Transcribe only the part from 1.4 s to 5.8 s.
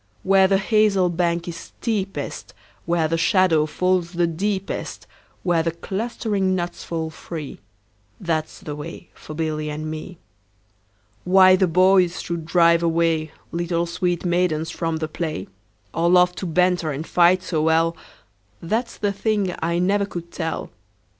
is steepest, Where the shadow falls the deepest, Where the